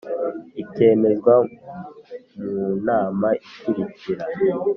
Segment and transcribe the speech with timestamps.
[0.61, 1.33] ikemezwa
[2.39, 4.25] mu nama ikurikira